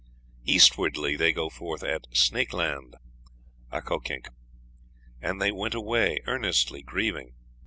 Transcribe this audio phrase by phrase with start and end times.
[0.45, 2.95] Eastwardly they go forth at Snakeland
[3.71, 4.29] (Akhokink),
[5.21, 7.35] and they went away earnestly grieving."